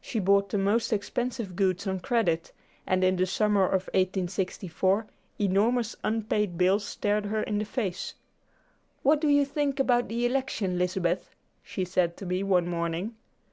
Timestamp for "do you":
9.20-9.44